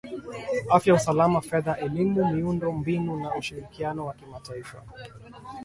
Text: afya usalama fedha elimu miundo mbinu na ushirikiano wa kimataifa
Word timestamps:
afya 0.69 0.93
usalama 0.93 1.41
fedha 1.41 1.77
elimu 1.85 2.27
miundo 2.33 2.71
mbinu 2.71 3.17
na 3.19 3.35
ushirikiano 3.35 4.05
wa 4.05 4.13
kimataifa 4.13 4.83